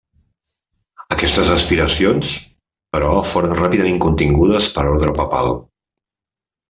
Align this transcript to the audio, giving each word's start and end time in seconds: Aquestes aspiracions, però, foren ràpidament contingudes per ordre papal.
Aquestes 1.15 1.51
aspiracions, 1.55 2.31
però, 2.97 3.11
foren 3.33 3.53
ràpidament 3.61 4.01
contingudes 4.07 4.71
per 4.79 4.87
ordre 4.95 5.15
papal. 5.21 5.55